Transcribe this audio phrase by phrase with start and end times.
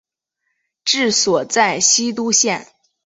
[0.83, 2.65] 治所在西都县。